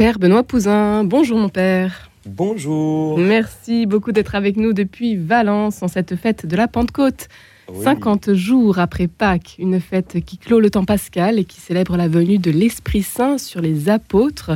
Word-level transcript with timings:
Père 0.00 0.18
Benoît 0.18 0.44
Pouzin, 0.44 1.04
bonjour 1.04 1.36
mon 1.36 1.50
père. 1.50 2.10
Bonjour. 2.24 3.18
Merci 3.18 3.84
beaucoup 3.84 4.12
d'être 4.12 4.34
avec 4.34 4.56
nous 4.56 4.72
depuis 4.72 5.14
Valence 5.14 5.82
en 5.82 5.88
cette 5.88 6.16
fête 6.16 6.46
de 6.46 6.56
la 6.56 6.68
Pentecôte. 6.68 7.28
50 7.82 8.32
jours 8.32 8.78
après 8.78 9.08
Pâques, 9.08 9.56
une 9.58 9.78
fête 9.78 10.24
qui 10.24 10.38
clôt 10.38 10.58
le 10.58 10.70
temps 10.70 10.86
pascal 10.86 11.38
et 11.38 11.44
qui 11.44 11.60
célèbre 11.60 11.98
la 11.98 12.08
venue 12.08 12.38
de 12.38 12.50
l'Esprit 12.50 13.02
Saint 13.02 13.36
sur 13.36 13.60
les 13.60 13.90
apôtres. 13.90 14.52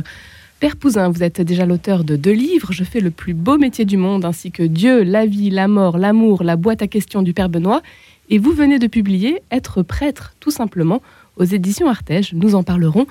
Père 0.59 0.77
Pouzin, 0.77 1.09
vous 1.09 1.21
êtes 1.21 1.41
déjà 1.41 1.67
l'auteur 1.67 2.03
de 2.03 2.15
deux 2.15 2.33
livres, 2.33 2.71
Je 2.71 2.83
fais 2.83 2.99
le 2.99 3.11
plus 3.11 3.35
beau 3.35 3.59
métier 3.59 3.85
du 3.85 3.97
monde, 3.97 4.25
ainsi 4.25 4.51
que 4.51 4.63
Dieu, 4.63 5.03
la 5.03 5.27
vie, 5.27 5.51
la 5.51 5.67
mort, 5.67 5.99
l'amour, 5.99 6.41
la 6.41 6.55
boîte 6.55 6.81
à 6.81 6.87
questions 6.87 7.21
du 7.21 7.35
Père 7.35 7.49
Benoît. 7.49 7.83
Et 8.31 8.39
vous 8.39 8.51
venez 8.51 8.79
de 8.79 8.87
publier 8.87 9.43
Être 9.51 9.83
prêtre, 9.83 10.33
tout 10.39 10.49
simplement, 10.49 11.03
aux 11.37 11.43
éditions 11.43 11.87
Artege. 11.87 12.33
Nous 12.33 12.55
en 12.55 12.63
parlerons. 12.63 13.05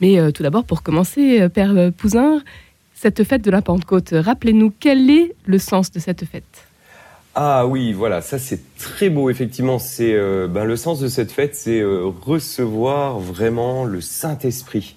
Mais 0.00 0.18
euh, 0.18 0.30
tout 0.30 0.42
d'abord, 0.42 0.64
pour 0.64 0.82
commencer, 0.82 1.40
euh, 1.40 1.48
Père 1.48 1.76
euh, 1.76 1.90
Pouzin, 1.90 2.42
cette 2.94 3.24
fête 3.24 3.42
de 3.42 3.50
la 3.50 3.62
Pentecôte, 3.62 4.10
rappelez-nous 4.12 4.72
quel 4.78 5.10
est 5.10 5.34
le 5.46 5.58
sens 5.58 5.90
de 5.90 5.98
cette 5.98 6.24
fête? 6.24 6.66
Ah 7.34 7.66
oui, 7.66 7.92
voilà, 7.92 8.20
ça 8.20 8.38
c'est 8.38 8.60
très 8.78 9.10
beau, 9.10 9.30
effectivement. 9.30 9.78
C'est 9.78 10.12
ben, 10.48 10.64
le 10.64 10.74
sens 10.74 10.98
de 10.98 11.06
cette 11.06 11.30
fête, 11.30 11.54
c'est 11.54 11.84
recevoir 11.84 13.20
vraiment 13.20 13.84
le 13.84 14.00
Saint-Esprit. 14.00 14.96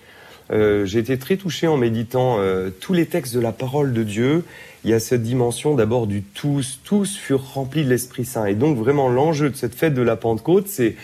J'ai 0.49 0.97
été 0.97 1.19
très 1.19 1.37
touché 1.37 1.67
en 1.67 1.77
méditant 1.77 2.39
tous 2.79 2.93
les 2.93 3.05
textes 3.05 3.35
de 3.35 3.39
la 3.39 3.51
parole 3.51 3.93
de 3.93 4.01
Dieu. 4.01 4.43
Il 4.83 4.89
y 4.89 4.93
a 4.93 4.99
cette 4.99 5.21
dimension 5.21 5.75
d'abord 5.75 6.07
du 6.07 6.23
tous. 6.23 6.79
Tous 6.83 7.15
furent 7.15 7.53
remplis 7.53 7.83
de 7.83 7.89
l'Esprit 7.89 8.25
Saint. 8.25 8.47
Et 8.47 8.55
donc 8.55 8.75
vraiment 8.75 9.07
l'enjeu 9.07 9.51
de 9.51 9.55
cette 9.55 9.75
fête 9.75 9.93
de 9.93 10.01
la 10.01 10.15
Pentecôte, 10.15 10.67
c'est 10.67 10.95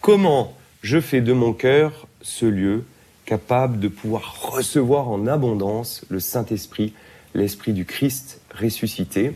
comment 0.00 0.56
je 0.82 1.00
fais 1.00 1.22
de 1.22 1.32
mon 1.32 1.52
cœur 1.52 2.06
ce 2.22 2.46
lieu 2.46 2.84
capable 3.24 3.78
de 3.78 3.88
pouvoir 3.88 4.52
recevoir 4.52 5.08
en 5.08 5.26
abondance 5.26 6.04
le 6.08 6.20
Saint-Esprit, 6.20 6.92
l'Esprit 7.34 7.72
du 7.72 7.84
Christ 7.84 8.40
ressuscité, 8.54 9.32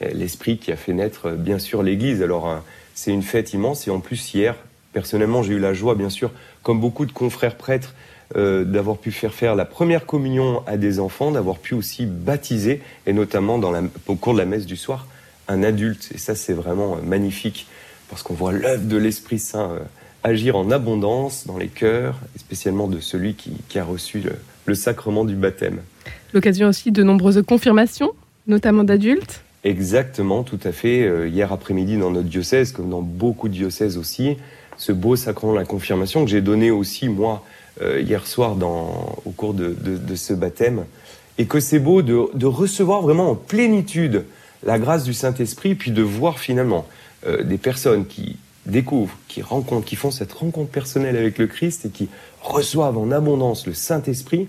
l'Esprit 0.00 0.58
qui 0.58 0.72
a 0.72 0.76
fait 0.76 0.92
naître 0.92 1.30
bien 1.30 1.58
sûr 1.58 1.82
l'Église. 1.82 2.22
Alors 2.22 2.48
hein, 2.48 2.62
c'est 2.94 3.12
une 3.12 3.22
fête 3.22 3.52
immense 3.52 3.86
et 3.86 3.90
en 3.90 4.00
plus 4.00 4.34
hier, 4.34 4.56
personnellement 4.92 5.42
j'ai 5.42 5.54
eu 5.54 5.58
la 5.58 5.72
joie 5.72 5.94
bien 5.94 6.10
sûr, 6.10 6.32
comme 6.62 6.80
beaucoup 6.80 7.06
de 7.06 7.12
confrères 7.12 7.56
prêtres, 7.56 7.94
euh, 8.36 8.64
d'avoir 8.64 8.98
pu 8.98 9.10
faire 9.10 9.32
faire 9.32 9.54
la 9.54 9.64
première 9.64 10.04
communion 10.04 10.62
à 10.66 10.76
des 10.76 11.00
enfants, 11.00 11.30
d'avoir 11.30 11.58
pu 11.58 11.74
aussi 11.74 12.04
baptiser, 12.04 12.82
et 13.06 13.14
notamment 13.14 13.58
au 14.06 14.16
cours 14.16 14.34
de 14.34 14.38
la 14.38 14.44
messe 14.44 14.66
du 14.66 14.76
soir, 14.76 15.06
un 15.48 15.62
adulte. 15.62 16.10
Et 16.14 16.18
ça 16.18 16.34
c'est 16.34 16.52
vraiment 16.52 16.96
euh, 16.96 17.00
magnifique, 17.00 17.66
parce 18.10 18.22
qu'on 18.22 18.34
voit 18.34 18.52
l'œuvre 18.52 18.84
de 18.84 18.96
l'Esprit 18.96 19.38
Saint. 19.38 19.78
Agir 20.24 20.56
en 20.56 20.70
abondance 20.70 21.46
dans 21.46 21.58
les 21.58 21.68
cœurs, 21.68 22.18
spécialement 22.36 22.88
de 22.88 22.98
celui 22.98 23.34
qui, 23.34 23.78
a 23.78 23.84
reçu 23.84 24.20
le, 24.66 24.74
sacrement 24.74 25.24
du 25.24 25.34
baptême. 25.34 25.80
L'occasion 26.34 26.68
aussi 26.68 26.92
de 26.92 27.02
nombreuses 27.02 27.42
confirmations, 27.46 28.12
notamment 28.46 28.84
d'adultes 28.84 29.42
Exactement, 29.64 30.44
tout 30.44 30.58
à 30.64 30.72
fait. 30.72 31.02
Euh, 31.02 31.28
hier 31.28 31.52
après-midi, 31.52 31.96
dans 31.96 32.10
notre 32.10 32.28
diocèse, 32.28 32.72
comme 32.72 32.90
dans 32.90 33.00
beaucoup 33.00 33.48
de 33.48 33.54
diocèses 33.54 33.96
aussi, 33.96 34.36
ce 34.76 34.92
beau 34.92 35.16
sacrement 35.16 35.52
de 35.52 35.58
la 35.58 35.64
confirmation 35.64 36.24
que 36.24 36.30
j'ai 36.30 36.40
donné 36.40 36.70
aussi, 36.70 37.08
moi, 37.08 37.44
euh, 37.82 38.00
hier 38.00 38.26
soir 38.26 38.56
dans, 38.56 39.16
au 39.24 39.30
cours 39.30 39.54
de, 39.54 39.74
ce 40.14 40.32
baptême. 40.32 40.84
Et 41.38 41.46
que 41.46 41.60
c'est 41.60 41.78
beau 41.78 42.02
de, 42.02 42.46
recevoir 42.46 43.02
vraiment 43.02 43.30
en 43.30 43.34
plénitude 43.34 44.24
la 44.64 44.78
grâce 44.78 45.04
du 45.04 45.12
Saint-Esprit, 45.12 45.74
puis 45.74 45.90
de 45.90 46.02
voir 46.02 46.38
finalement 46.38 46.86
euh, 47.26 47.42
des 47.42 47.58
personnes 47.58 48.06
qui, 48.06 48.36
découvrent, 48.68 49.16
qui 49.26 49.42
rencontrent, 49.42 49.84
qui 49.84 49.96
font 49.96 50.10
cette 50.10 50.32
rencontre 50.32 50.70
personnelle 50.70 51.16
avec 51.16 51.38
le 51.38 51.46
Christ 51.46 51.86
et 51.86 51.88
qui 51.88 52.08
reçoivent 52.42 52.98
en 52.98 53.10
abondance 53.10 53.66
le 53.66 53.74
Saint-Esprit, 53.74 54.48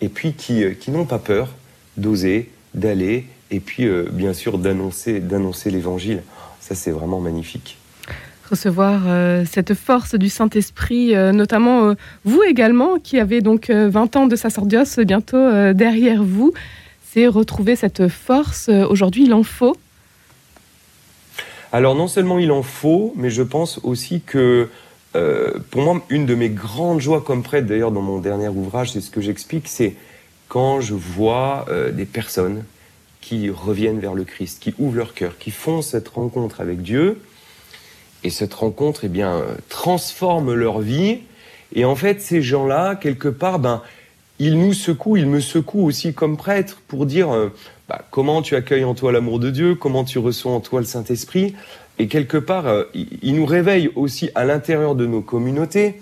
et 0.00 0.08
puis 0.08 0.32
qui, 0.32 0.64
euh, 0.64 0.74
n'ont 0.88 1.04
pas 1.04 1.18
peur 1.18 1.48
d'oser, 1.96 2.50
d'aller, 2.74 3.26
et 3.50 3.60
puis 3.60 3.86
euh, 3.86 4.08
bien 4.10 4.32
sûr 4.32 4.58
d'annoncer, 4.58 5.20
d'annoncer 5.20 5.70
l'Évangile. 5.70 6.22
Ça, 6.60 6.74
c'est 6.74 6.90
vraiment 6.90 7.20
magnifique. 7.20 7.76
Recevoir 8.50 9.02
euh, 9.06 9.44
cette 9.50 9.74
force 9.74 10.14
du 10.14 10.28
Saint-Esprit, 10.28 11.14
notamment 11.32 11.94
vous 12.24 12.42
également, 12.42 12.98
qui 12.98 13.20
avez 13.20 13.40
donc 13.42 13.70
20 13.70 14.16
ans 14.16 14.26
de 14.26 14.34
sacerdoce 14.34 14.98
bientôt 14.98 15.72
derrière 15.72 16.24
vous, 16.24 16.52
c'est 17.12 17.28
retrouver 17.28 17.76
cette 17.76 18.08
force. 18.08 18.68
Aujourd'hui, 18.68 19.24
il 19.24 19.34
en 19.34 19.44
faut 19.44 19.76
alors 21.72 21.94
non 21.94 22.08
seulement 22.08 22.38
il 22.38 22.50
en 22.52 22.62
faut, 22.62 23.12
mais 23.16 23.30
je 23.30 23.42
pense 23.42 23.80
aussi 23.82 24.20
que 24.20 24.68
euh, 25.16 25.52
pour 25.70 25.82
moi, 25.82 26.00
une 26.08 26.26
de 26.26 26.34
mes 26.34 26.50
grandes 26.50 27.00
joies 27.00 27.20
comme 27.20 27.42
prêtre, 27.42 27.66
d'ailleurs 27.66 27.90
dans 27.90 28.02
mon 28.02 28.18
dernier 28.18 28.48
ouvrage, 28.48 28.92
c'est 28.92 29.00
ce 29.00 29.10
que 29.10 29.20
j'explique, 29.20 29.66
c'est 29.68 29.94
quand 30.48 30.80
je 30.80 30.94
vois 30.94 31.66
euh, 31.68 31.90
des 31.90 32.06
personnes 32.06 32.64
qui 33.20 33.50
reviennent 33.50 34.00
vers 34.00 34.14
le 34.14 34.24
Christ, 34.24 34.60
qui 34.60 34.74
ouvrent 34.78 34.96
leur 34.96 35.14
cœur, 35.14 35.38
qui 35.38 35.50
font 35.50 35.82
cette 35.82 36.08
rencontre 36.08 36.60
avec 36.60 36.82
Dieu, 36.82 37.18
et 38.22 38.30
cette 38.30 38.54
rencontre, 38.54 39.04
eh 39.04 39.08
bien, 39.08 39.32
euh, 39.34 39.54
transforme 39.68 40.54
leur 40.54 40.80
vie. 40.80 41.20
Et 41.74 41.84
en 41.84 41.96
fait, 41.96 42.20
ces 42.20 42.42
gens-là, 42.42 42.96
quelque 42.96 43.28
part, 43.28 43.58
ben, 43.58 43.82
ils 44.40 44.58
nous 44.58 44.72
secouent, 44.72 45.18
ils 45.18 45.26
me 45.26 45.38
secouent 45.38 45.84
aussi 45.84 46.14
comme 46.14 46.36
prêtre 46.36 46.82
pour 46.88 47.06
dire, 47.06 47.28
bah, 47.88 48.02
comment 48.10 48.42
tu 48.42 48.56
accueilles 48.56 48.84
en 48.84 48.94
toi 48.94 49.12
l'amour 49.12 49.38
de 49.38 49.50
Dieu, 49.50 49.74
comment 49.74 50.02
tu 50.02 50.18
reçois 50.18 50.52
en 50.52 50.60
toi 50.60 50.80
le 50.80 50.86
Saint-Esprit. 50.86 51.54
Et 52.00 52.08
quelque 52.08 52.38
part, 52.38 52.66
euh, 52.66 52.84
il, 52.94 53.34
nous 53.34 53.44
réveille 53.44 53.90
aussi 53.94 54.30
à 54.34 54.46
l'intérieur 54.46 54.94
de 54.94 55.04
nos 55.04 55.20
communautés 55.20 56.00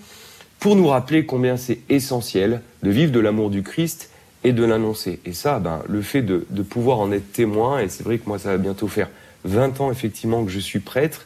pour 0.57 0.77
nous 0.77 0.87
rappeler 0.87 1.25
combien 1.25 1.57
c'est 1.57 1.79
essentiel 1.89 2.61
de 2.83 2.89
vivre 2.89 3.11
de 3.11 3.19
l'amour 3.19 3.49
du 3.49 3.63
Christ 3.63 4.09
et 4.45 4.53
de 4.53 4.63
l'annoncer. 4.63 5.19
Et 5.25 5.33
ça, 5.33 5.59
ben, 5.59 5.81
le 5.89 6.01
fait 6.01 6.21
de, 6.21 6.45
pouvoir 6.61 6.99
en 6.99 7.11
être 7.11 7.33
témoin, 7.33 7.81
et 7.81 7.89
c'est 7.89 8.03
vrai 8.03 8.17
que 8.17 8.29
moi 8.29 8.39
ça 8.39 8.51
va 8.51 8.57
bientôt 8.57 8.87
faire 8.87 9.09
20 9.43 9.81
ans 9.81 9.91
effectivement 9.91 10.45
que 10.45 10.51
je 10.51 10.59
suis 10.59 10.79
prêtre, 10.79 11.25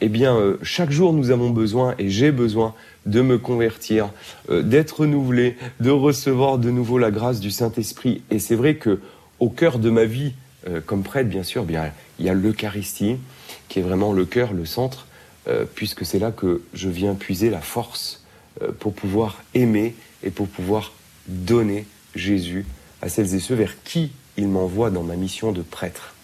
eh 0.00 0.08
bien 0.08 0.36
euh, 0.36 0.58
chaque 0.62 0.90
jour 0.90 1.12
nous 1.12 1.30
avons 1.30 1.50
besoin, 1.50 1.94
et 1.98 2.08
j'ai 2.08 2.30
besoin 2.30 2.74
de 3.06 3.20
me 3.20 3.38
convertir, 3.38 4.10
euh, 4.50 4.62
d'être 4.62 5.00
renouvelé, 5.00 5.56
de 5.80 5.90
recevoir 5.90 6.58
de 6.58 6.70
nouveau 6.70 6.98
la 6.98 7.10
grâce 7.10 7.40
du 7.40 7.50
Saint-Esprit. 7.50 8.22
Et 8.30 8.38
c'est 8.38 8.56
vrai 8.56 8.76
que 8.76 9.00
au 9.40 9.48
cœur 9.48 9.78
de 9.78 9.90
ma 9.90 10.04
vie 10.04 10.32
euh, 10.66 10.80
comme 10.84 11.02
prêtre, 11.02 11.28
bien 11.28 11.42
sûr, 11.42 11.64
bien, 11.64 11.92
il 12.18 12.26
y 12.26 12.28
a 12.28 12.34
l'Eucharistie, 12.34 13.16
qui 13.68 13.78
est 13.78 13.82
vraiment 13.82 14.12
le 14.12 14.24
cœur, 14.24 14.52
le 14.52 14.64
centre, 14.64 15.06
euh, 15.46 15.64
puisque 15.72 16.04
c'est 16.04 16.18
là 16.18 16.32
que 16.32 16.62
je 16.74 16.88
viens 16.88 17.14
puiser 17.14 17.50
la 17.50 17.60
force 17.60 18.24
euh, 18.62 18.72
pour 18.78 18.94
pouvoir 18.94 19.42
aimer 19.54 19.94
et 20.22 20.30
pour 20.30 20.48
pouvoir 20.48 20.92
donner 21.28 21.86
Jésus 22.14 22.66
à 23.02 23.08
celles 23.08 23.34
et 23.34 23.40
ceux 23.40 23.54
vers 23.54 23.82
qui 23.84 24.10
il 24.36 24.48
m'envoie 24.48 24.90
dans 24.90 25.02
ma 25.02 25.16
mission 25.16 25.52
de 25.52 25.62
prêtre. 25.62 26.14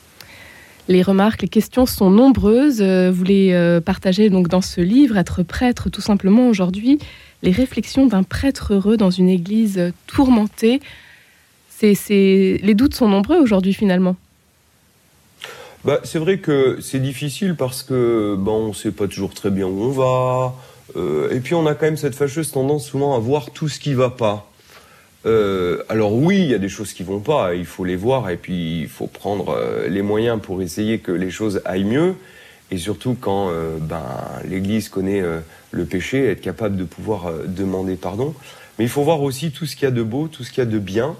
Les 0.89 1.03
remarques, 1.03 1.43
les 1.43 1.49
questions 1.49 1.87
sont 1.87 2.11
nombreuses. 2.11 2.83
Vous 2.83 3.25
les 3.25 3.81
partagez 3.85 4.31
donc 4.31 4.49
dans 4.49 4.61
ce 4.61 4.81
livre, 4.81 5.17
Être 5.17 5.43
prêtre, 5.43 5.89
tout 5.89 6.03
simplement 6.03 6.49
aujourd'hui. 6.49 6.99
Les 7.43 7.53
réflexions 7.53 8.07
d'un 8.07 8.23
prêtre 8.23 8.75
heureux 8.75 8.97
dans 8.97 9.11
une 9.11 9.29
église 9.29 9.93
tourmentée 10.07 10.81
les 11.85 12.75
doutes 12.75 12.95
sont 12.95 13.09
nombreux 13.09 13.39
aujourd'hui 13.39 13.75
finalement. 13.75 14.17
Bah, 15.85 16.01
c'est 16.05 16.19
vrai 16.19 16.39
que 16.39 16.79
c'est 16.81 17.01
difficile 17.01 17.57
parce 17.57 17.83
que 17.83 18.37
on 18.47 18.69
ne 18.69 18.73
sait 18.73 18.93
pas 18.93 19.07
toujours 19.07 19.35
très 19.35 19.51
bien 19.51 19.67
où 19.67 19.83
on 19.83 19.91
va. 19.91 20.55
Euh, 20.97 21.31
et 21.31 21.41
puis 21.41 21.55
on 21.55 21.67
a 21.67 21.75
quand 21.75 21.87
même 21.87 21.97
cette 21.97 22.15
fâcheuse 22.15 22.51
tendance 22.53 22.87
souvent 22.87 23.15
à 23.15 23.19
voir 23.19 23.51
tout 23.51 23.69
ce 23.69 23.79
qui 23.79 23.95
va 23.95 24.11
pas. 24.11 24.51
Euh, 25.27 25.83
alors 25.89 26.15
oui, 26.15 26.41
il 26.41 26.51
y 26.51 26.55
a 26.55 26.59
des 26.59 26.69
choses 26.69 26.93
qui 26.93 27.03
vont 27.03 27.21
pas, 27.21 27.55
il 27.55 27.65
faut 27.65 27.85
les 27.85 27.97
voir 27.97 28.29
et 28.31 28.37
puis 28.37 28.83
il 28.83 28.89
faut 28.89 29.07
prendre 29.07 29.51
euh, 29.51 29.89
les 29.89 30.03
moyens 30.03 30.41
pour 30.41 30.61
essayer 30.61 30.99
que 30.99 31.13
les 31.13 31.31
choses 31.31 31.63
aillent 31.65 31.85
mieux. 31.85 32.15
Et 32.71 32.79
surtout 32.79 33.15
quand 33.21 33.53
ben, 33.83 34.03
l'Église 34.49 34.89
connaît 34.89 35.23
le 35.71 35.85
péché, 35.85 36.27
être 36.27 36.41
capable 36.41 36.77
de 36.77 36.85
pouvoir 36.85 37.31
demander 37.47 37.95
pardon. 37.95 38.35
Mais 38.79 38.87
il 38.87 38.91
faut 38.91 39.05
voir 39.05 39.21
aussi 39.21 39.53
tout 39.53 39.67
ce 39.67 39.77
qu'il 39.77 39.85
y 39.85 39.87
a 39.87 39.93
de 39.93 40.03
beau, 40.03 40.29
tout 40.29 40.43
ce 40.43 40.51
qu'il 40.51 40.65
y 40.65 40.67
a 40.67 40.71
de 40.71 40.79
bien 40.79 41.15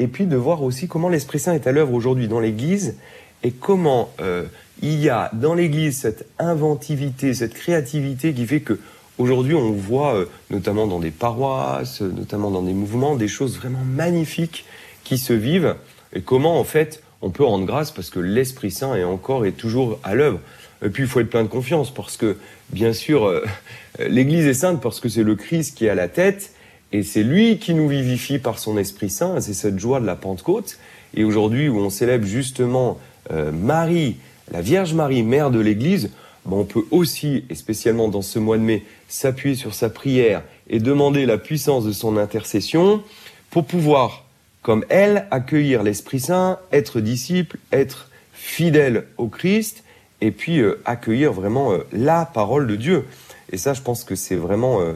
et 0.00 0.06
puis 0.06 0.24
de 0.24 0.36
voir 0.36 0.62
aussi 0.62 0.88
comment 0.88 1.10
l'Esprit 1.10 1.38
Saint 1.38 1.52
est 1.52 1.66
à 1.66 1.72
l'œuvre 1.72 1.92
aujourd'hui 1.92 2.26
dans 2.26 2.40
l'Église 2.40 2.96
et 3.42 3.50
comment 3.50 4.10
euh, 4.20 4.44
il 4.82 4.98
y 4.98 5.10
a 5.10 5.30
dans 5.34 5.52
l'Église 5.52 5.98
cette 5.98 6.26
inventivité, 6.38 7.34
cette 7.34 7.52
créativité 7.52 8.32
qui 8.32 8.46
fait 8.46 8.60
que 8.60 8.80
aujourd'hui 9.20 9.54
on 9.54 9.72
voit, 9.72 10.14
euh, 10.14 10.24
notamment 10.50 10.86
dans 10.86 10.98
des 10.98 11.10
paroisses, 11.10 12.00
notamment 12.00 12.50
dans 12.50 12.62
des 12.62 12.72
mouvements, 12.72 13.16
des 13.16 13.28
choses 13.28 13.56
vraiment 13.56 13.84
magnifiques 13.84 14.64
qui 15.04 15.18
se 15.18 15.32
vivent 15.32 15.76
et 16.14 16.22
comment 16.22 16.58
en 16.58 16.64
fait 16.64 17.02
on 17.22 17.30
peut 17.30 17.44
rendre 17.44 17.66
grâce 17.66 17.90
parce 17.90 18.10
que 18.10 18.18
l'Esprit 18.18 18.70
Saint 18.70 18.94
est 18.96 19.04
encore 19.04 19.44
et 19.44 19.52
toujours 19.52 19.98
à 20.02 20.14
l'œuvre. 20.14 20.40
Et 20.82 20.88
puis 20.88 21.02
il 21.02 21.08
faut 21.08 21.20
être 21.20 21.28
plein 21.28 21.42
de 21.42 21.48
confiance 21.48 21.92
parce 21.92 22.16
que 22.16 22.38
bien 22.72 22.92
sûr 22.92 23.26
euh, 23.26 23.44
l'Église 23.98 24.46
est 24.46 24.54
sainte 24.54 24.80
parce 24.80 25.00
que 25.00 25.08
c'est 25.08 25.22
le 25.22 25.36
Christ 25.36 25.76
qui 25.76 25.86
est 25.86 25.90
à 25.90 25.94
la 25.94 26.08
tête 26.08 26.52
et 26.92 27.02
c'est 27.02 27.22
lui 27.22 27.58
qui 27.58 27.74
nous 27.74 27.88
vivifie 27.88 28.38
par 28.38 28.58
son 28.58 28.76
Esprit 28.76 29.10
Saint, 29.10 29.40
c'est 29.40 29.54
cette 29.54 29.78
joie 29.78 30.00
de 30.00 30.06
la 30.06 30.16
Pentecôte. 30.16 30.78
Et 31.14 31.24
aujourd'hui 31.24 31.68
où 31.68 31.78
on 31.78 31.90
célèbre 31.90 32.26
justement 32.26 32.98
euh, 33.30 33.52
Marie, 33.52 34.16
la 34.52 34.60
Vierge 34.60 34.94
Marie, 34.94 35.22
mère 35.22 35.50
de 35.50 35.60
l'Église, 35.60 36.10
ben 36.46 36.56
on 36.56 36.64
peut 36.64 36.84
aussi, 36.90 37.44
et 37.50 37.54
spécialement 37.54 38.08
dans 38.08 38.22
ce 38.22 38.38
mois 38.38 38.56
de 38.56 38.62
mai, 38.62 38.84
s'appuyer 39.08 39.56
sur 39.56 39.74
sa 39.74 39.90
prière 39.90 40.42
et 40.68 40.78
demander 40.78 41.26
la 41.26 41.38
puissance 41.38 41.84
de 41.84 41.92
son 41.92 42.16
intercession 42.16 43.02
pour 43.50 43.66
pouvoir 43.66 44.24
comme 44.62 44.84
elle, 44.88 45.26
accueillir 45.30 45.82
l'Esprit 45.82 46.20
Saint, 46.20 46.58
être 46.72 47.00
disciple, 47.00 47.58
être 47.72 48.08
fidèle 48.32 49.06
au 49.16 49.28
Christ, 49.28 49.84
et 50.20 50.30
puis 50.30 50.60
euh, 50.60 50.80
accueillir 50.84 51.32
vraiment 51.32 51.72
euh, 51.72 51.86
la 51.92 52.26
parole 52.26 52.66
de 52.66 52.76
Dieu. 52.76 53.06
Et 53.52 53.56
ça, 53.56 53.74
je 53.74 53.80
pense 53.80 54.04
que 54.04 54.14
c'est 54.14 54.36
vraiment 54.36 54.80
euh, 54.80 54.92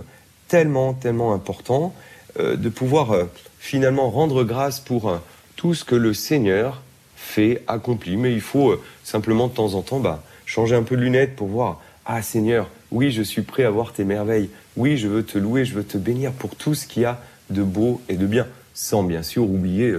tellement, 0.48 0.92
tellement 0.92 1.32
important 1.32 1.94
de 2.36 2.68
pouvoir 2.68 3.14
finalement 3.60 4.10
rendre 4.10 4.42
grâce 4.42 4.80
pour 4.80 5.20
tout 5.54 5.72
ce 5.72 5.84
que 5.84 5.94
le 5.94 6.12
Seigneur 6.12 6.82
fait, 7.14 7.62
accomplit. 7.68 8.16
Mais 8.16 8.32
il 8.32 8.40
faut 8.40 8.74
simplement 9.04 9.46
de 9.46 9.52
temps 9.52 9.74
en 9.74 9.82
temps 9.82 10.00
bah, 10.00 10.24
changer 10.54 10.76
un 10.76 10.84
peu 10.84 10.96
de 10.96 11.02
lunettes 11.02 11.34
pour 11.34 11.48
voir, 11.48 11.80
ah 12.06 12.22
Seigneur, 12.22 12.70
oui, 12.92 13.10
je 13.10 13.22
suis 13.22 13.42
prêt 13.42 13.64
à 13.64 13.70
voir 13.70 13.92
tes 13.92 14.04
merveilles. 14.04 14.50
Oui, 14.76 14.96
je 14.96 15.08
veux 15.08 15.24
te 15.24 15.36
louer, 15.36 15.64
je 15.64 15.74
veux 15.74 15.82
te 15.82 15.98
bénir 15.98 16.30
pour 16.30 16.54
tout 16.54 16.74
ce 16.74 16.86
qu'il 16.86 17.02
y 17.02 17.06
a 17.06 17.20
de 17.50 17.64
beau 17.64 18.00
et 18.08 18.14
de 18.14 18.24
bien, 18.24 18.46
sans 18.72 19.02
bien 19.02 19.24
sûr 19.24 19.50
oublier 19.50 19.92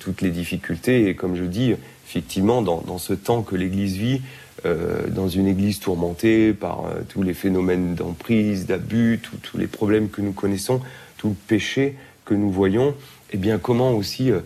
toutes 0.00 0.22
les 0.22 0.30
difficultés. 0.30 1.08
Et 1.08 1.14
comme 1.14 1.36
je 1.36 1.44
dis, 1.44 1.74
effectivement, 2.06 2.62
dans, 2.62 2.96
ce 2.96 3.12
temps 3.12 3.42
que 3.42 3.54
l'Église 3.54 3.96
vit, 3.98 4.22
euh, 4.64 5.08
dans 5.08 5.28
une 5.28 5.46
église 5.46 5.78
tourmentée 5.78 6.54
par 6.54 6.86
euh, 6.86 7.02
tous 7.06 7.22
les 7.22 7.34
phénomènes 7.34 7.94
d'emprise, 7.94 8.64
d'abus, 8.64 9.20
tous 9.42 9.58
les 9.58 9.66
problèmes 9.66 10.08
que 10.08 10.22
nous 10.22 10.32
connaissons, 10.32 10.80
tout 11.18 11.28
le 11.28 11.34
péché 11.34 11.96
que 12.24 12.32
nous 12.32 12.50
voyons, 12.50 12.94
eh 13.30 13.36
bien 13.36 13.58
comment 13.58 13.92
aussi 13.92 14.30
euh, 14.32 14.40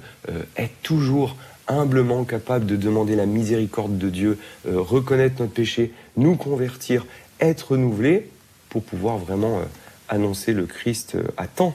être 0.56 0.74
toujours 0.82 1.36
humblement 1.68 2.24
capable 2.24 2.66
de 2.66 2.76
demander 2.76 3.16
la 3.16 3.26
miséricorde 3.26 3.98
de 3.98 4.10
Dieu, 4.10 4.38
reconnaître 4.66 5.36
notre 5.40 5.52
péché, 5.52 5.92
nous 6.16 6.36
convertir, 6.36 7.06
être 7.40 7.72
renouvelé 7.72 8.28
pour 8.68 8.82
pouvoir 8.82 9.18
vraiment 9.18 9.60
annoncer 10.08 10.52
le 10.52 10.66
Christ 10.66 11.16
à 11.36 11.46
temps 11.46 11.74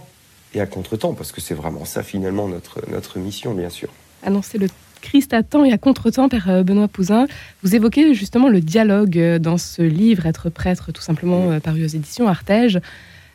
et 0.54 0.62
à 0.62 0.66
contre-temps, 0.66 1.14
parce 1.14 1.32
que 1.32 1.42
c'est 1.42 1.54
vraiment 1.54 1.86
ça 1.86 2.04
finalement 2.04 2.48
notre, 2.48 2.82
notre 2.90 3.20
mission, 3.20 3.54
bien 3.54 3.70
sûr. 3.70 3.90
Annoncer 4.24 4.58
le 4.58 4.68
Christ 5.02 5.34
à 5.34 5.44
temps 5.44 5.64
et 5.64 5.72
à 5.72 5.78
contre-temps, 5.78 6.30
Père 6.30 6.50
euh, 6.50 6.64
Benoît 6.64 6.88
Pouzin. 6.88 7.28
Vous 7.64 7.76
évoquez 7.76 8.14
justement 8.14 8.50
le 8.50 8.62
dialogue 8.62 9.18
euh, 9.18 9.40
dans 9.40 9.58
ce 9.58 9.82
livre, 9.82 10.26
Être 10.26 10.50
prêtre, 10.50 10.92
tout 10.92 11.02
simplement 11.02 11.52
euh, 11.52 11.60
paru 11.60 11.84
aux 11.84 11.88
éditions 11.88 12.28
Artege. 12.28 12.80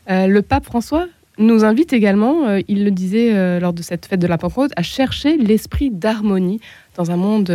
le 0.08 0.40
pape 0.40 0.64
François 0.64 1.06
nous 1.38 1.64
invite 1.64 1.92
également, 1.92 2.56
il 2.68 2.84
le 2.84 2.90
disait 2.90 3.58
lors 3.58 3.72
de 3.72 3.82
cette 3.82 4.06
fête 4.06 4.20
de 4.20 4.26
la 4.26 4.38
Pentecôte, 4.38 4.72
à 4.76 4.82
chercher 4.82 5.36
l'esprit 5.36 5.90
d'harmonie 5.90 6.60
dans 6.96 7.10
un 7.10 7.16
monde 7.16 7.52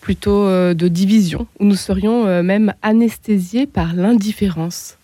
plutôt 0.00 0.46
de 0.48 0.88
division, 0.88 1.46
où 1.60 1.66
nous 1.66 1.76
serions 1.76 2.42
même 2.42 2.74
anesthésiés 2.82 3.66
par 3.66 3.94
l'indifférence. 3.94 4.96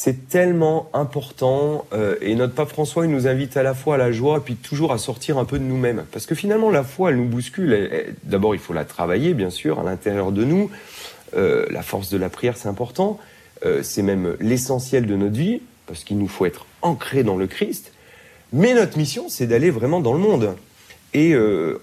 C'est 0.00 0.28
tellement 0.28 0.88
important 0.94 1.84
euh, 1.92 2.14
et 2.20 2.36
notre 2.36 2.54
pape 2.54 2.68
François 2.68 3.04
il 3.04 3.10
nous 3.10 3.26
invite 3.26 3.56
à 3.56 3.64
la 3.64 3.74
fois 3.74 3.96
à 3.96 3.98
la 3.98 4.12
joie 4.12 4.44
puis 4.44 4.54
toujours 4.54 4.92
à 4.92 4.98
sortir 4.98 5.38
un 5.38 5.44
peu 5.44 5.58
de 5.58 5.64
nous-mêmes 5.64 6.04
parce 6.12 6.24
que 6.24 6.36
finalement 6.36 6.70
la 6.70 6.84
foi 6.84 7.10
elle 7.10 7.16
nous 7.16 7.24
bouscule. 7.24 7.90
D'abord 8.22 8.54
il 8.54 8.60
faut 8.60 8.72
la 8.72 8.84
travailler 8.84 9.34
bien 9.34 9.50
sûr 9.50 9.80
à 9.80 9.82
l'intérieur 9.82 10.30
de 10.30 10.44
nous. 10.44 10.70
Euh, 11.36 11.66
la 11.70 11.82
force 11.82 12.10
de 12.10 12.16
la 12.16 12.28
prière 12.28 12.56
c'est 12.56 12.68
important. 12.68 13.18
Euh, 13.64 13.82
c'est 13.82 14.02
même 14.02 14.36
l'essentiel 14.40 15.06
de 15.06 15.16
notre 15.16 15.36
vie 15.36 15.60
parce 15.86 16.04
qu'il 16.04 16.18
nous 16.18 16.28
faut 16.28 16.46
être 16.46 16.66
ancré 16.82 17.22
dans 17.22 17.36
le 17.36 17.46
Christ. 17.46 17.92
Mais 18.52 18.74
notre 18.74 18.96
mission 18.98 19.28
c'est 19.28 19.46
d'aller 19.46 19.70
vraiment 19.70 20.00
dans 20.00 20.12
le 20.12 20.20
monde. 20.20 20.54
Et 21.14 21.34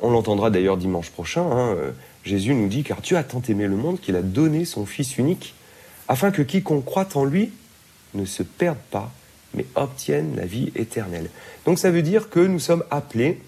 on 0.01 0.11
l'entendra 0.11 0.51
d'ailleurs 0.51 0.77
dimanche 0.77 1.09
prochain. 1.09 1.41
Hein, 1.41 1.75
Jésus 2.23 2.53
nous 2.53 2.67
dit 2.67 2.83
car 2.83 3.01
Dieu 3.01 3.17
a 3.17 3.23
tant 3.23 3.41
aimé 3.49 3.65
le 3.65 3.75
monde 3.75 3.99
qu'il 3.99 4.15
a 4.15 4.21
donné 4.21 4.65
son 4.65 4.85
Fils 4.85 5.17
unique 5.17 5.55
afin 6.07 6.31
que 6.31 6.41
quiconque 6.41 6.85
croit 6.85 7.07
en 7.15 7.25
lui 7.25 7.51
ne 8.13 8.25
se 8.25 8.43
perdent 8.43 8.77
pas, 8.91 9.11
mais 9.53 9.65
obtiennent 9.75 10.35
la 10.35 10.45
vie 10.45 10.71
éternelle. 10.75 11.29
Donc 11.65 11.79
ça 11.79 11.91
veut 11.91 12.01
dire 12.01 12.29
que 12.29 12.39
nous 12.39 12.59
sommes 12.59 12.83
appelés 12.91 13.39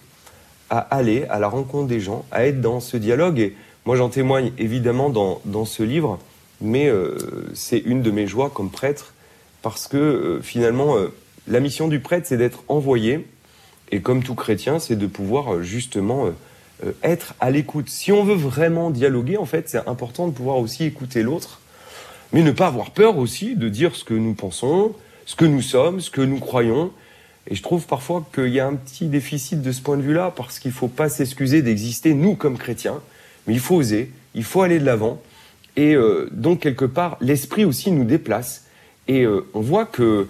à 0.69 0.79
aller 0.79 1.25
à 1.25 1.39
la 1.39 1.47
rencontre 1.47 1.87
des 1.87 1.99
gens, 1.99 2.25
à 2.31 2.45
être 2.45 2.61
dans 2.61 2.79
ce 2.79 2.97
dialogue. 2.97 3.39
Et 3.39 3.55
moi 3.85 3.95
j'en 3.95 4.09
témoigne 4.09 4.51
évidemment 4.57 5.09
dans, 5.09 5.41
dans 5.45 5.65
ce 5.65 5.83
livre, 5.83 6.19
mais 6.61 6.87
euh, 6.87 7.17
c'est 7.53 7.79
une 7.79 8.01
de 8.01 8.11
mes 8.11 8.27
joies 8.27 8.49
comme 8.49 8.69
prêtre, 8.69 9.13
parce 9.61 9.87
que 9.87 9.97
euh, 9.97 10.41
finalement 10.41 10.97
euh, 10.97 11.13
la 11.47 11.59
mission 11.59 11.87
du 11.87 11.99
prêtre 11.99 12.27
c'est 12.27 12.37
d'être 12.37 12.63
envoyé, 12.67 13.27
et 13.91 14.01
comme 14.01 14.23
tout 14.23 14.35
chrétien 14.35 14.79
c'est 14.79 14.95
de 14.95 15.07
pouvoir 15.07 15.63
justement 15.63 16.29
être 17.03 17.33
à 17.39 17.51
l'écoute. 17.51 17.89
Si 17.89 18.11
on 18.11 18.23
veut 18.23 18.35
vraiment 18.35 18.91
dialoguer, 18.91 19.37
en 19.37 19.45
fait 19.45 19.69
c'est 19.69 19.87
important 19.87 20.27
de 20.27 20.33
pouvoir 20.33 20.57
aussi 20.57 20.83
écouter 20.83 21.23
l'autre 21.23 21.61
mais 22.33 22.43
ne 22.43 22.51
pas 22.51 22.67
avoir 22.67 22.91
peur 22.91 23.17
aussi 23.17 23.55
de 23.55 23.69
dire 23.69 23.95
ce 23.95 24.03
que 24.03 24.13
nous 24.13 24.33
pensons, 24.33 24.93
ce 25.25 25.35
que 25.35 25.45
nous 25.45 25.61
sommes, 25.61 26.01
ce 26.01 26.09
que 26.09 26.21
nous 26.21 26.39
croyons. 26.39 26.91
Et 27.47 27.55
je 27.55 27.63
trouve 27.63 27.85
parfois 27.85 28.25
qu'il 28.33 28.49
y 28.49 28.59
a 28.59 28.67
un 28.67 28.75
petit 28.75 29.05
déficit 29.05 29.61
de 29.61 29.71
ce 29.71 29.81
point 29.81 29.97
de 29.97 30.01
vue-là, 30.01 30.33
parce 30.35 30.59
qu'il 30.59 30.71
ne 30.71 30.75
faut 30.75 30.89
pas 30.89 31.09
s'excuser 31.09 31.61
d'exister, 31.61 32.13
nous, 32.13 32.35
comme 32.35 32.57
chrétiens, 32.57 33.01
mais 33.45 33.53
il 33.53 33.59
faut 33.59 33.75
oser, 33.75 34.11
il 34.35 34.43
faut 34.43 34.61
aller 34.61 34.79
de 34.79 34.85
l'avant. 34.85 35.21
Et 35.77 35.93
euh, 35.95 36.27
donc, 36.31 36.59
quelque 36.59 36.85
part, 36.85 37.17
l'esprit 37.21 37.63
aussi 37.63 37.91
nous 37.91 38.03
déplace. 38.03 38.65
Et 39.07 39.23
euh, 39.23 39.45
on 39.53 39.61
voit 39.61 39.85
que 39.85 40.27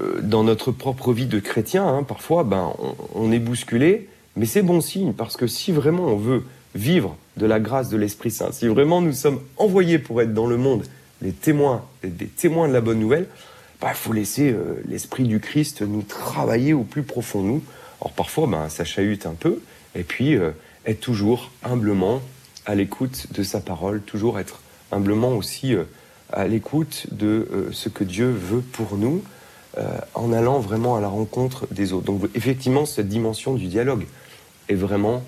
euh, 0.00 0.20
dans 0.20 0.42
notre 0.42 0.72
propre 0.72 1.12
vie 1.12 1.26
de 1.26 1.38
chrétien, 1.38 1.86
hein, 1.86 2.02
parfois, 2.02 2.42
ben, 2.42 2.72
on, 3.14 3.32
est 3.32 3.38
bousculé, 3.38 4.08
mais 4.36 4.44
c'est 4.44 4.62
bon 4.62 4.80
signe, 4.80 5.12
parce 5.12 5.36
que 5.36 5.46
si 5.46 5.72
vraiment 5.72 6.04
on 6.04 6.16
veut 6.16 6.42
vivre 6.74 7.16
de 7.36 7.46
la 7.46 7.60
grâce 7.60 7.88
de 7.88 7.96
l'Esprit 7.96 8.32
Saint, 8.32 8.50
si 8.52 8.66
vraiment 8.66 9.00
nous 9.00 9.12
sommes 9.12 9.40
envoyés 9.56 9.98
pour 9.98 10.20
être 10.20 10.34
dans 10.34 10.46
le 10.46 10.58
monde 10.58 10.84
les 11.22 11.32
témoins, 11.32 11.84
des 12.04 12.26
témoins 12.26 12.68
de 12.68 12.72
la 12.72 12.80
bonne 12.80 12.98
nouvelle, 12.98 13.26
il 13.30 13.80
bah, 13.80 13.94
faut 13.94 14.12
laisser 14.12 14.54
l'esprit 14.86 15.24
du 15.24 15.40
Christ 15.40 15.82
nous 15.82 16.02
travailler 16.02 16.74
au 16.74 16.82
plus 16.82 17.02
profond 17.02 17.42
de 17.42 17.46
nous. 17.46 17.62
Or 18.00 18.12
parfois, 18.12 18.46
ben, 18.46 18.68
ça 18.68 18.84
chahute 18.84 19.26
un 19.26 19.34
peu, 19.34 19.60
et 19.94 20.02
puis 20.02 20.36
être 20.84 21.00
toujours 21.00 21.50
humblement 21.64 22.20
à 22.66 22.74
l'écoute 22.74 23.32
de 23.32 23.42
sa 23.42 23.60
parole, 23.60 24.00
toujours 24.02 24.38
être 24.38 24.60
humblement 24.92 25.36
aussi 25.36 25.74
euh, 25.74 25.84
à 26.32 26.46
l'écoute 26.46 27.06
de 27.10 27.70
ce 27.72 27.88
que 27.88 28.04
Dieu 28.04 28.28
veut 28.28 28.60
pour 28.60 28.98
nous, 28.98 29.22
en 30.12 30.30
allant 30.32 30.58
vraiment 30.58 30.94
à 30.94 31.00
la 31.00 31.08
rencontre 31.08 31.66
des 31.70 31.94
autres. 31.94 32.04
Donc 32.04 32.28
effectivement, 32.34 32.84
cette 32.84 33.08
dimension 33.08 33.54
du 33.54 33.66
dialogue 33.66 34.04
est 34.68 34.74
vraiment 34.74 35.22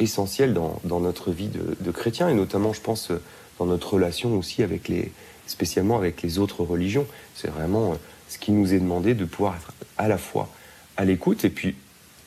essentielle 0.00 0.52
dans, 0.54 1.00
notre 1.00 1.30
vie 1.30 1.46
de, 1.46 1.76
de, 1.78 1.90
chrétien, 1.92 2.28
et 2.28 2.34
notamment, 2.34 2.72
je 2.72 2.80
pense, 2.80 3.12
dans 3.60 3.66
notre 3.66 3.94
relation 3.94 4.36
aussi 4.36 4.64
avec 4.64 4.88
les, 4.88 5.12
spécialement 5.50 5.98
avec 5.98 6.22
les 6.22 6.38
autres 6.38 6.62
religions. 6.62 7.06
C'est 7.34 7.50
vraiment 7.50 7.92
euh, 7.92 7.94
ce 8.28 8.38
qui 8.38 8.52
nous 8.52 8.72
est 8.72 8.78
demandé 8.78 9.14
de 9.14 9.24
pouvoir 9.24 9.56
être 9.56 9.72
à 9.98 10.08
la 10.08 10.18
fois 10.18 10.48
à 10.96 11.04
l'écoute 11.04 11.44
et 11.44 11.50
puis 11.50 11.74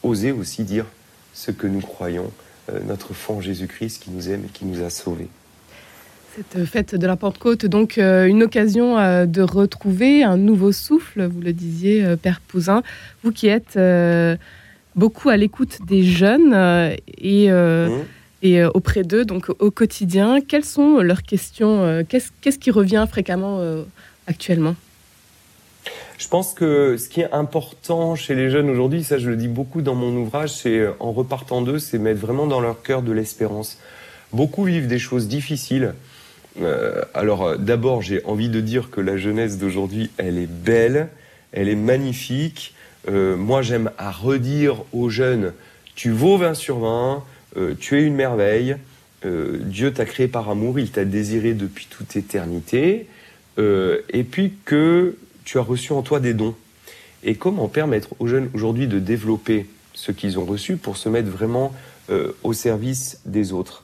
oser 0.03 0.31
aussi 0.31 0.63
dire 0.63 0.85
ce 1.33 1.51
que 1.51 1.67
nous 1.67 1.81
croyons, 1.81 2.31
euh, 2.69 2.79
notre 2.85 3.13
fond 3.13 3.41
Jésus-Christ 3.41 4.03
qui 4.03 4.11
nous 4.11 4.29
aime 4.29 4.45
et 4.45 4.49
qui 4.49 4.65
nous 4.65 4.83
a 4.83 4.89
sauvés. 4.89 5.29
Cette 6.35 6.65
fête 6.65 6.95
de 6.95 7.05
la 7.05 7.15
Pentecôte, 7.15 7.65
donc 7.65 7.97
euh, 7.97 8.25
une 8.25 8.43
occasion 8.43 8.95
de 9.25 9.41
retrouver 9.41 10.23
un 10.23 10.37
nouveau 10.37 10.71
souffle, 10.71 11.25
vous 11.25 11.41
le 11.41 11.53
disiez, 11.53 12.15
Père 12.21 12.41
Pouzin, 12.41 12.81
vous 13.23 13.31
qui 13.31 13.47
êtes 13.47 13.79
beaucoup 14.95 15.29
à 15.29 15.37
l'écoute 15.37 15.79
des 15.85 16.03
jeunes 16.03 16.53
et 17.19 17.49
mmh 17.51 17.89
et 18.43 18.61
euh, 18.61 18.69
auprès 18.73 19.03
d'eux, 19.03 19.25
donc 19.25 19.49
au 19.59 19.71
quotidien. 19.71 20.39
Quelles 20.41 20.65
sont 20.65 20.99
leurs 20.99 21.23
questions 21.23 21.81
euh, 21.81 22.03
Qu'est-ce 22.07 22.59
qui 22.59 22.69
revient 22.69 23.07
fréquemment 23.09 23.59
euh, 23.59 23.83
actuellement? 24.27 24.75
Je 26.17 26.27
pense 26.27 26.53
que 26.53 26.97
ce 26.97 27.09
qui 27.09 27.21
est 27.21 27.31
important 27.31 28.15
chez 28.15 28.35
les 28.35 28.49
jeunes 28.49 28.69
aujourd'hui, 28.69 29.03
ça 29.03 29.17
je 29.17 29.29
le 29.29 29.35
dis 29.35 29.47
beaucoup 29.47 29.81
dans 29.81 29.95
mon 29.95 30.15
ouvrage, 30.15 30.51
c'est 30.51 30.85
en 30.99 31.11
repartant 31.11 31.61
d'eux, 31.61 31.79
c'est 31.79 31.97
mettre 31.97 32.19
vraiment 32.19 32.45
dans 32.45 32.59
leur 32.59 32.81
cœur 32.81 33.01
de 33.01 33.11
l'espérance. 33.11 33.79
Beaucoup 34.31 34.65
vivent 34.65 34.87
des 34.87 34.99
choses 34.99 35.27
difficiles. 35.27 35.93
Alors 37.13 37.57
d'abord, 37.57 38.01
j'ai 38.01 38.23
envie 38.25 38.49
de 38.49 38.61
dire 38.61 38.89
que 38.91 39.01
la 39.01 39.17
jeunesse 39.17 39.57
d'aujourd'hui, 39.57 40.11
elle 40.17 40.37
est 40.37 40.49
belle, 40.49 41.09
elle 41.51 41.67
est 41.67 41.75
magnifique. 41.75 42.75
moi, 43.07 43.61
j'aime 43.61 43.91
à 43.97 44.11
redire 44.11 44.83
aux 44.93 45.09
jeunes, 45.09 45.53
tu 45.95 46.11
vaux 46.11 46.37
20 46.37 46.53
sur 46.53 46.79
20, 46.79 47.23
euh, 47.57 47.75
tu 47.79 47.99
es 47.99 48.03
une 48.03 48.15
merveille, 48.15 48.77
euh, 49.25 49.59
Dieu 49.61 49.93
t'a 49.93 50.05
créé 50.05 50.27
par 50.27 50.49
amour, 50.49 50.79
il 50.79 50.89
t'a 50.89 51.05
désiré 51.05 51.53
depuis 51.53 51.87
toute 51.89 52.15
éternité, 52.15 53.07
euh, 53.59 54.01
et 54.09 54.23
puis 54.23 54.53
que 54.65 55.15
tu 55.45 55.59
as 55.59 55.61
reçu 55.61 55.93
en 55.93 56.01
toi 56.01 56.19
des 56.19 56.33
dons. 56.33 56.55
Et 57.23 57.35
comment 57.35 57.67
permettre 57.67 58.09
aux 58.19 58.27
jeunes 58.27 58.49
aujourd'hui 58.53 58.87
de 58.87 58.99
développer 58.99 59.67
ce 59.93 60.11
qu'ils 60.11 60.39
ont 60.39 60.45
reçu 60.45 60.77
pour 60.77 60.97
se 60.97 61.09
mettre 61.09 61.29
vraiment 61.29 61.73
au 62.43 62.51
service 62.51 63.21
des 63.25 63.53
autres? 63.53 63.82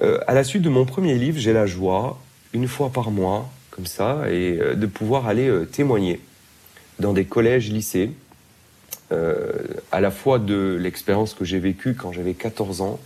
À 0.00 0.34
la 0.34 0.42
suite 0.42 0.62
de 0.62 0.68
mon 0.68 0.84
premier 0.84 1.14
livre, 1.14 1.38
j'ai 1.38 1.52
la 1.52 1.66
joie, 1.66 2.18
une 2.52 2.66
fois 2.66 2.90
par 2.90 3.10
mois, 3.10 3.50
comme 3.70 3.86
ça, 3.86 4.24
et 4.30 4.58
de 4.74 4.86
pouvoir 4.86 5.28
aller 5.28 5.50
témoigner 5.70 6.20
dans 6.98 7.12
des 7.12 7.24
collèges, 7.24 7.70
lycées, 7.70 8.10
euh, 9.12 9.52
à 9.90 10.00
la 10.00 10.10
fois 10.10 10.38
de 10.38 10.78
l'expérience 10.80 11.34
que 11.34 11.44
j'ai 11.44 11.58
vécue 11.58 11.94
quand 11.94 12.12
j'avais 12.12 12.32
14 12.32 12.80
ans, 12.80 12.98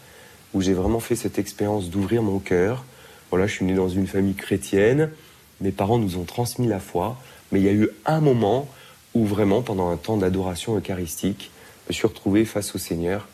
où 0.54 0.60
j'ai 0.60 0.72
vraiment 0.72 1.00
fait 1.00 1.16
cette 1.16 1.38
expérience 1.38 1.90
d'ouvrir 1.90 2.22
mon 2.22 2.38
cœur. 2.38 2.84
Voilà, 3.30 3.48
je 3.48 3.54
suis 3.54 3.64
né 3.64 3.74
dans 3.74 3.88
une 3.88 4.06
famille 4.06 4.34
chrétienne, 4.34 5.10
mes 5.60 5.72
parents 5.72 5.98
nous 5.98 6.16
ont 6.16 6.24
transmis 6.24 6.68
la 6.68 6.78
foi, 6.78 7.18
mais 7.50 7.60
il 7.60 7.64
y 7.64 7.68
a 7.68 7.72
eu 7.72 7.88
un 8.04 8.20
moment 8.20 8.68
où 9.14 9.24
vraiment, 9.24 9.62
pendant 9.62 9.90
un 9.90 9.96
temps 9.96 10.16
d'adoration 10.16 10.76
eucharistique, 10.76 11.50
me 11.88 11.92
suis 11.92 12.06
retrouvé 12.06 12.44
face 12.44 12.74
au 12.74 12.78
Seigneur. 12.78 13.26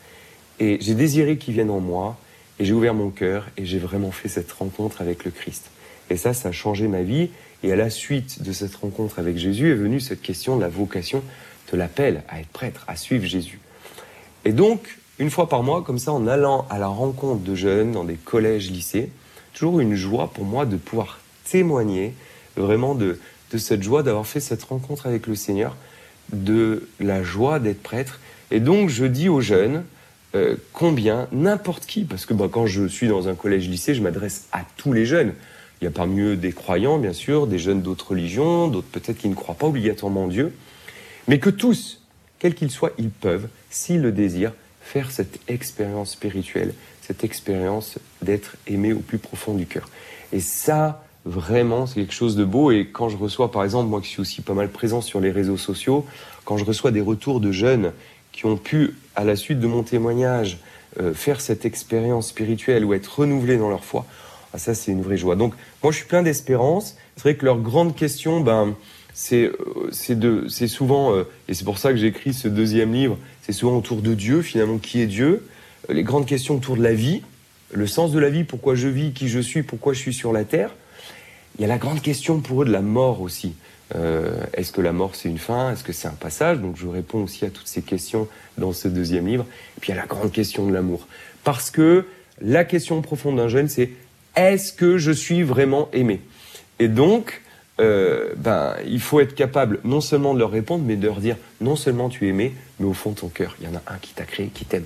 Et 0.59 0.77
j'ai 0.81 0.95
désiré 0.95 1.37
qu'il 1.37 1.53
vienne 1.53 1.69
en 1.69 1.79
moi 1.79 2.17
et 2.59 2.65
j'ai 2.65 2.73
ouvert 2.73 2.93
mon 2.93 3.09
cœur 3.09 3.47
et 3.57 3.65
j'ai 3.65 3.79
vraiment 3.79 4.11
fait 4.11 4.29
cette 4.29 4.51
rencontre 4.51 5.01
avec 5.01 5.25
le 5.25 5.31
Christ. 5.31 5.69
Et 6.09 6.17
ça, 6.17 6.33
ça 6.33 6.49
a 6.49 6.51
changé 6.51 6.87
ma 6.87 7.01
vie. 7.01 7.29
Et 7.63 7.71
à 7.71 7.75
la 7.75 7.89
suite 7.89 8.43
de 8.43 8.51
cette 8.51 8.75
rencontre 8.75 9.19
avec 9.19 9.37
Jésus 9.37 9.71
est 9.71 9.75
venue 9.75 9.99
cette 9.99 10.21
question 10.21 10.57
de 10.57 10.61
la 10.61 10.69
vocation, 10.69 11.23
de 11.71 11.77
l'appel 11.77 12.23
à 12.27 12.39
être 12.41 12.49
prêtre, 12.49 12.83
à 12.87 12.95
suivre 12.95 13.25
Jésus. 13.25 13.59
Et 14.45 14.51
donc, 14.51 14.97
une 15.19 15.29
fois 15.29 15.47
par 15.47 15.63
mois, 15.63 15.81
comme 15.81 15.99
ça, 15.99 16.11
en 16.11 16.27
allant 16.27 16.67
à 16.69 16.77
la 16.77 16.87
rencontre 16.87 17.41
de 17.41 17.55
jeunes 17.55 17.93
dans 17.93 18.03
des 18.03 18.15
collèges, 18.15 18.69
lycées, 18.69 19.09
toujours 19.53 19.79
une 19.79 19.95
joie 19.95 20.31
pour 20.33 20.43
moi 20.43 20.65
de 20.65 20.75
pouvoir 20.75 21.19
témoigner 21.49 22.13
vraiment 22.57 22.95
de, 22.95 23.19
de 23.51 23.57
cette 23.57 23.83
joie 23.83 24.03
d'avoir 24.03 24.27
fait 24.27 24.39
cette 24.39 24.63
rencontre 24.63 25.07
avec 25.07 25.27
le 25.27 25.35
Seigneur, 25.35 25.75
de 26.31 26.87
la 26.99 27.23
joie 27.23 27.59
d'être 27.59 27.81
prêtre. 27.81 28.19
Et 28.51 28.59
donc, 28.59 28.89
je 28.89 29.05
dis 29.05 29.29
aux 29.29 29.41
jeunes, 29.41 29.83
euh, 30.35 30.55
combien 30.73 31.27
n'importe 31.31 31.85
qui, 31.85 32.05
parce 32.05 32.25
que 32.25 32.33
bah, 32.33 32.47
quand 32.51 32.65
je 32.65 32.87
suis 32.87 33.07
dans 33.07 33.27
un 33.27 33.35
collège-lycée, 33.35 33.93
je 33.93 34.01
m'adresse 34.01 34.47
à 34.51 34.61
tous 34.77 34.91
les 34.91 35.05
jeunes. 35.05 35.33
Il 35.81 35.85
y 35.85 35.87
a 35.87 35.91
parmi 35.91 36.21
eux 36.21 36.35
des 36.35 36.51
croyants, 36.51 36.97
bien 36.97 37.13
sûr, 37.13 37.45
des 37.45 37.59
jeunes 37.59 37.81
d'autres 37.81 38.11
religions, 38.11 38.67
d'autres 38.67 38.87
peut-être 38.87 39.17
qui 39.17 39.29
ne 39.29 39.35
croient 39.35 39.55
pas 39.55 39.67
obligatoirement 39.67 40.23
en 40.23 40.27
Dieu, 40.27 40.53
mais 41.27 41.39
que 41.39 41.49
tous, 41.49 42.01
quels 42.39 42.55
qu'ils 42.55 42.71
soient, 42.71 42.93
ils 42.97 43.09
peuvent, 43.09 43.47
s'ils 43.69 44.01
le 44.01 44.11
désirent, 44.11 44.53
faire 44.81 45.11
cette 45.11 45.39
expérience 45.47 46.11
spirituelle, 46.11 46.73
cette 47.01 47.23
expérience 47.23 47.99
d'être 48.21 48.55
aimé 48.67 48.93
au 48.93 48.99
plus 48.99 49.17
profond 49.17 49.53
du 49.53 49.65
cœur. 49.65 49.89
Et 50.31 50.39
ça, 50.39 51.03
vraiment, 51.25 51.85
c'est 51.85 51.95
quelque 51.95 52.13
chose 52.13 52.35
de 52.35 52.45
beau. 52.45 52.71
Et 52.71 52.87
quand 52.87 53.09
je 53.09 53.17
reçois, 53.17 53.51
par 53.51 53.63
exemple, 53.63 53.89
moi 53.89 54.01
qui 54.01 54.09
suis 54.09 54.21
aussi 54.21 54.41
pas 54.41 54.53
mal 54.53 54.69
présent 54.69 55.01
sur 55.01 55.19
les 55.19 55.31
réseaux 55.31 55.57
sociaux, 55.57 56.05
quand 56.45 56.57
je 56.57 56.65
reçois 56.65 56.91
des 56.91 57.01
retours 57.01 57.39
de 57.39 57.51
jeunes 57.51 57.91
qui 58.33 58.45
ont 58.45 58.57
pu, 58.57 58.95
à 59.15 59.23
la 59.23 59.37
suite 59.37 59.61
de 59.61 59.67
mon 59.67 59.83
témoignage, 59.83 60.57
euh, 60.99 61.13
faire 61.13 61.39
cette 61.39 61.65
expérience 61.65 62.27
spirituelle 62.27 62.83
ou 62.83 62.93
être 62.93 63.19
renouvelés 63.19 63.57
dans 63.57 63.69
leur 63.69 63.85
foi, 63.85 64.05
ah, 64.53 64.57
ça 64.57 64.75
c'est 64.75 64.91
une 64.91 65.01
vraie 65.01 65.17
joie. 65.17 65.37
Donc 65.37 65.53
moi 65.81 65.93
je 65.93 65.97
suis 65.97 66.07
plein 66.07 66.21
d'espérance. 66.21 66.97
C'est 67.15 67.23
vrai 67.23 67.35
que 67.35 67.45
leur 67.45 67.59
grande 67.59 67.95
question, 67.95 68.41
ben, 68.41 68.75
c'est 69.13 69.45
euh, 69.45 70.41
c'est 70.49 70.67
souvent, 70.67 71.15
euh, 71.15 71.23
et 71.47 71.53
c'est 71.53 71.63
pour 71.63 71.77
ça 71.77 71.91
que 71.91 71.97
j'écris 71.97 72.33
ce 72.33 72.47
deuxième 72.47 72.93
livre, 72.93 73.17
c'est 73.41 73.53
souvent 73.53 73.77
autour 73.77 74.01
de 74.01 74.13
Dieu, 74.13 74.41
finalement, 74.41 74.77
qui 74.77 74.99
est 74.99 75.07
Dieu, 75.07 75.47
les 75.89 76.03
grandes 76.03 76.25
questions 76.25 76.55
autour 76.55 76.75
de 76.75 76.83
la 76.83 76.93
vie, 76.93 77.21
le 77.71 77.87
sens 77.87 78.11
de 78.11 78.19
la 78.19 78.29
vie, 78.29 78.43
pourquoi 78.43 78.75
je 78.75 78.87
vis, 78.87 79.13
qui 79.13 79.29
je 79.29 79.39
suis, 79.39 79.63
pourquoi 79.63 79.93
je 79.93 79.99
suis 79.99 80.13
sur 80.13 80.33
la 80.33 80.43
terre. 80.43 80.71
Il 81.57 81.61
y 81.61 81.65
a 81.65 81.67
la 81.67 81.77
grande 81.77 82.01
question 82.01 82.39
pour 82.39 82.63
eux 82.63 82.65
de 82.65 82.71
la 82.71 82.81
mort 82.81 83.21
aussi. 83.21 83.53
Euh, 83.95 84.43
est-ce 84.53 84.71
que 84.71 84.81
la 84.81 84.91
mort 84.91 85.15
c'est 85.15 85.29
une 85.29 85.37
fin? 85.37 85.71
Est-ce 85.71 85.83
que 85.83 85.93
c'est 85.93 86.07
un 86.07 86.11
passage? 86.11 86.59
Donc 86.59 86.77
je 86.77 86.87
réponds 86.87 87.23
aussi 87.23 87.45
à 87.45 87.49
toutes 87.49 87.67
ces 87.67 87.81
questions 87.81 88.27
dans 88.57 88.73
ce 88.73 88.87
deuxième 88.87 89.27
livre. 89.27 89.45
Et 89.77 89.81
puis 89.81 89.91
a 89.91 89.95
la 89.95 90.05
grande 90.05 90.31
question 90.31 90.67
de 90.67 90.73
l'amour. 90.73 91.07
Parce 91.43 91.69
que 91.69 92.05
la 92.41 92.65
question 92.65 93.01
profonde 93.01 93.37
d'un 93.37 93.47
jeune, 93.47 93.67
c'est 93.67 93.91
est-ce 94.35 94.73
que 94.73 94.97
je 94.97 95.11
suis 95.11 95.43
vraiment 95.43 95.89
aimé? 95.93 96.21
Et 96.79 96.87
donc, 96.87 97.41
euh, 97.79 98.33
ben, 98.35 98.75
il 98.85 98.99
faut 98.99 99.19
être 99.19 99.35
capable 99.35 99.79
non 99.83 100.01
seulement 100.01 100.33
de 100.33 100.39
leur 100.39 100.51
répondre, 100.51 100.83
mais 100.85 100.95
de 100.95 101.05
leur 101.05 101.19
dire 101.19 101.37
non 101.61 101.75
seulement 101.75 102.09
tu 102.09 102.25
es 102.25 102.29
aimé, 102.29 102.53
mais 102.79 102.85
au 102.85 102.93
fond 102.93 103.11
de 103.11 103.15
ton 103.19 103.29
cœur, 103.29 103.55
il 103.59 103.67
y 103.67 103.69
en 103.69 103.75
a 103.75 103.81
un 103.87 103.97
qui 103.97 104.13
t'a 104.13 104.25
créé, 104.25 104.47
qui 104.47 104.65
t'aime 104.65 104.85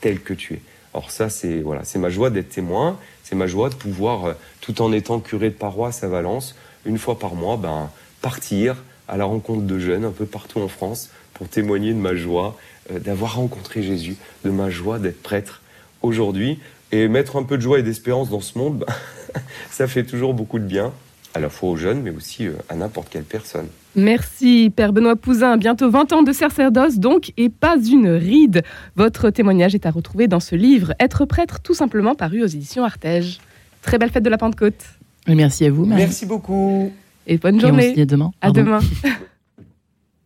tel 0.00 0.20
que 0.20 0.34
tu 0.34 0.54
es. 0.54 0.62
Or 0.94 1.10
ça, 1.10 1.30
c'est 1.30 1.60
voilà, 1.60 1.84
c'est 1.84 1.98
ma 1.98 2.10
joie 2.10 2.30
d'être 2.30 2.50
témoin, 2.50 2.98
c'est 3.22 3.36
ma 3.36 3.46
joie 3.46 3.70
de 3.70 3.74
pouvoir, 3.74 4.24
euh, 4.26 4.32
tout 4.60 4.82
en 4.82 4.92
étant 4.92 5.20
curé 5.20 5.48
de 5.48 5.54
paroisse 5.54 6.04
à 6.04 6.08
Valence, 6.08 6.54
une 6.84 6.98
fois 6.98 7.18
par 7.18 7.34
mois, 7.34 7.56
ben, 7.56 7.90
partir 8.22 8.76
à 9.08 9.16
la 9.16 9.24
rencontre 9.24 9.62
de 9.62 9.78
jeunes 9.78 10.04
un 10.04 10.10
peu 10.10 10.24
partout 10.24 10.60
en 10.60 10.68
France 10.68 11.10
pour 11.34 11.48
témoigner 11.48 11.92
de 11.92 11.98
ma 11.98 12.14
joie 12.14 12.56
euh, 12.90 12.98
d'avoir 12.98 13.36
rencontré 13.36 13.82
Jésus, 13.82 14.16
de 14.44 14.50
ma 14.50 14.70
joie 14.70 14.98
d'être 14.98 15.22
prêtre 15.22 15.60
aujourd'hui. 16.00 16.58
Et 16.92 17.08
mettre 17.08 17.36
un 17.36 17.42
peu 17.42 17.56
de 17.56 17.62
joie 17.62 17.78
et 17.78 17.82
d'espérance 17.82 18.28
dans 18.28 18.40
ce 18.40 18.58
monde, 18.58 18.84
ça 19.70 19.86
fait 19.86 20.04
toujours 20.04 20.34
beaucoup 20.34 20.58
de 20.58 20.64
bien, 20.64 20.92
à 21.34 21.40
la 21.40 21.48
fois 21.48 21.70
aux 21.70 21.76
jeunes, 21.76 22.02
mais 22.02 22.10
aussi 22.10 22.46
euh, 22.46 22.52
à 22.68 22.74
n'importe 22.74 23.08
quelle 23.08 23.24
personne. 23.24 23.66
Merci, 23.96 24.70
Père 24.74 24.92
Benoît 24.92 25.16
Pouzin. 25.16 25.56
Bientôt 25.56 25.90
20 25.90 26.12
ans 26.12 26.22
de 26.22 26.32
sacerdoce, 26.32 26.98
donc, 26.98 27.32
et 27.36 27.48
pas 27.48 27.76
une 27.78 28.08
ride. 28.08 28.62
Votre 28.96 29.30
témoignage 29.30 29.74
est 29.74 29.86
à 29.86 29.90
retrouver 29.90 30.28
dans 30.28 30.40
ce 30.40 30.54
livre, 30.54 30.94
Être 31.00 31.24
prêtre, 31.24 31.60
tout 31.60 31.74
simplement 31.74 32.14
paru 32.14 32.42
aux 32.42 32.46
éditions 32.46 32.84
Artege. 32.84 33.38
Très 33.80 33.98
belle 33.98 34.10
fête 34.10 34.22
de 34.22 34.30
la 34.30 34.38
Pentecôte. 34.38 34.84
merci 35.26 35.64
à 35.64 35.70
vous. 35.70 35.86
Merci 35.86 36.26
beaucoup. 36.26 36.92
Et 37.26 37.38
bonne 37.38 37.60
journée. 37.60 37.84
Et 37.84 37.88
on 37.88 37.90
se 37.90 37.94
dit 37.94 38.02
à 38.02 38.06
demain. 38.06 38.30
À 38.40 38.50
demain. 38.50 38.80